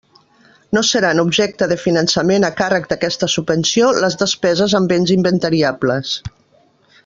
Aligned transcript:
No 0.77 0.81
seran 0.91 1.21
objecte 1.23 1.67
de 1.71 1.77
finançament 1.81 2.47
a 2.49 2.51
càrrec 2.61 2.89
d'aquesta 2.93 3.31
subvenció 3.35 3.93
les 4.05 4.19
despeses 4.25 4.77
en 4.81 4.89
béns 4.95 5.15
inventariables. 5.21 6.19